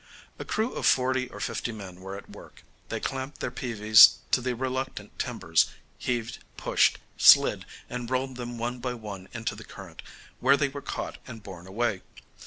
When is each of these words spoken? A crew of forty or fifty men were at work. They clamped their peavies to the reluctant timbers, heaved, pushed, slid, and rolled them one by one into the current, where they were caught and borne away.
A 0.39 0.45
crew 0.45 0.73
of 0.73 0.87
forty 0.87 1.29
or 1.29 1.39
fifty 1.39 1.71
men 1.71 1.99
were 2.01 2.17
at 2.17 2.27
work. 2.27 2.63
They 2.89 2.99
clamped 2.99 3.39
their 3.39 3.51
peavies 3.51 4.17
to 4.31 4.41
the 4.41 4.55
reluctant 4.55 5.19
timbers, 5.19 5.67
heaved, 5.99 6.39
pushed, 6.57 6.97
slid, 7.17 7.67
and 7.87 8.09
rolled 8.09 8.35
them 8.35 8.57
one 8.57 8.79
by 8.79 8.95
one 8.95 9.29
into 9.31 9.53
the 9.53 9.63
current, 9.63 10.01
where 10.39 10.57
they 10.57 10.69
were 10.69 10.81
caught 10.81 11.19
and 11.27 11.43
borne 11.43 11.67
away. 11.67 12.01